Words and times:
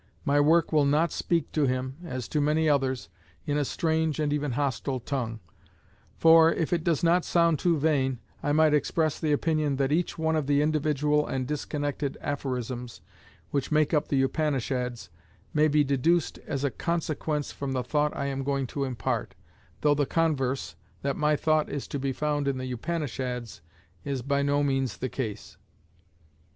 My 0.25 0.39
work 0.39 0.73
will 0.73 0.87
not 0.87 1.11
speak 1.11 1.51
to 1.51 1.67
him, 1.67 1.97
as 2.03 2.27
to 2.29 2.41
many 2.41 2.67
others, 2.67 3.07
in 3.45 3.55
a 3.55 3.63
strange 3.63 4.19
and 4.19 4.33
even 4.33 4.53
hostile 4.53 4.99
tongue; 4.99 5.41
for, 6.17 6.51
if 6.51 6.73
it 6.73 6.83
does 6.83 7.03
not 7.03 7.23
sound 7.23 7.59
too 7.59 7.77
vain, 7.77 8.17
I 8.41 8.51
might 8.51 8.73
express 8.73 9.19
the 9.19 9.31
opinion 9.31 9.75
that 9.75 9.91
each 9.91 10.17
one 10.17 10.35
of 10.35 10.47
the 10.47 10.63
individual 10.63 11.27
and 11.27 11.45
disconnected 11.47 12.17
aphorisms 12.19 13.01
which 13.51 13.71
make 13.71 13.93
up 13.93 14.07
the 14.07 14.23
Upanishads 14.23 15.11
may 15.53 15.67
be 15.67 15.83
deduced 15.83 16.39
as 16.47 16.63
a 16.63 16.71
consequence 16.71 17.51
from 17.51 17.73
the 17.73 17.83
thought 17.83 18.17
I 18.17 18.25
am 18.25 18.43
going 18.43 18.65
to 18.73 18.85
impart, 18.85 19.35
though 19.81 19.93
the 19.93 20.07
converse, 20.07 20.75
that 21.03 21.15
my 21.15 21.35
thought 21.35 21.69
is 21.69 21.87
to 21.89 21.99
be 21.99 22.11
found 22.11 22.47
in 22.47 22.57
the 22.57 22.71
Upanishads, 22.71 23.61
is 24.03 24.23
by 24.23 24.41
no 24.41 24.63
means 24.63 24.97
the 24.97 25.09
case. 25.09 25.57